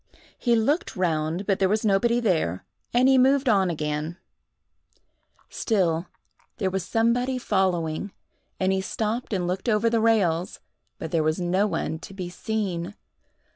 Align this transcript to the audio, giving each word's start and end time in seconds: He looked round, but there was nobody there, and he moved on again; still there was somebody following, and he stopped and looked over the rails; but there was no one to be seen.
He 0.35 0.55
looked 0.55 0.95
round, 0.95 1.45
but 1.45 1.59
there 1.59 1.69
was 1.69 1.85
nobody 1.85 2.19
there, 2.19 2.65
and 2.91 3.07
he 3.07 3.19
moved 3.19 3.47
on 3.47 3.69
again; 3.69 4.17
still 5.47 6.07
there 6.57 6.71
was 6.71 6.83
somebody 6.83 7.37
following, 7.37 8.11
and 8.59 8.71
he 8.73 8.81
stopped 8.81 9.31
and 9.31 9.45
looked 9.45 9.69
over 9.69 9.91
the 9.91 10.01
rails; 10.01 10.59
but 10.97 11.11
there 11.11 11.21
was 11.21 11.39
no 11.39 11.67
one 11.67 11.99
to 11.99 12.15
be 12.15 12.29
seen. 12.29 12.95